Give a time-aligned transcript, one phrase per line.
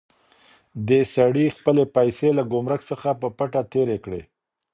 [0.87, 4.21] دې سړي خپلې پیسې له ګمرک څخه په پټه تېرې کړې.